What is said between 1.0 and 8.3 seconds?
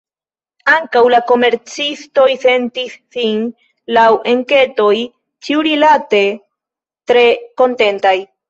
la komercistoj sentis sin, laŭ enketoj, ĉiurilate tre kontentaj.